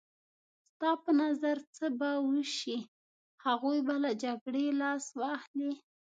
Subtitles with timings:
[0.71, 2.77] ستا په نظر څه به وشي؟
[3.45, 5.73] هغوی به له جګړې لاس واخلي.